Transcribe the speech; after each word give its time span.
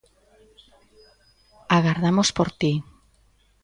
Agardamos 1.77 2.29
por 2.37 2.49
ti! 2.59 2.73